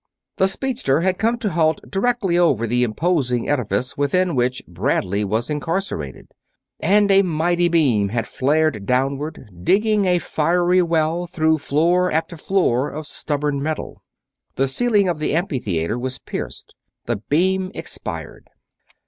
The 0.37 0.47
speedster 0.47 1.01
had 1.01 1.19
come 1.19 1.37
to 1.37 1.49
a 1.49 1.51
halt 1.51 1.81
directly 1.87 2.35
over 2.35 2.65
the 2.65 2.81
imposing 2.81 3.47
edifice 3.47 3.95
within 3.95 4.33
which 4.35 4.63
Bradley 4.67 5.23
was 5.23 5.47
incarcerated, 5.47 6.29
and 6.79 7.11
a 7.11 7.21
mighty 7.21 7.67
beam 7.67 8.09
had 8.09 8.25
flared 8.27 8.87
downward, 8.87 9.47
digging 9.61 10.05
a 10.05 10.17
fiery 10.17 10.81
well 10.81 11.27
through 11.27 11.59
floor 11.59 12.11
after 12.11 12.35
floor 12.35 12.89
of 12.89 13.05
stubborn 13.05 13.61
metal. 13.61 14.01
The 14.55 14.67
ceiling 14.67 15.07
of 15.07 15.19
the 15.19 15.35
amphitheater 15.35 15.99
was 15.99 16.17
pierced. 16.17 16.73
The 17.05 17.17
beam 17.17 17.71
expired. 17.75 18.49